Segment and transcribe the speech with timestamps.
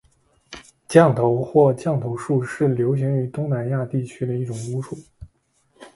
[0.89, 4.97] 降头或降头术是流行于东南亚地区的一种巫术。